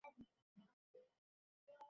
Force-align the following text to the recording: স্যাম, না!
স্যাম, 0.03 0.15
না! 0.17 1.73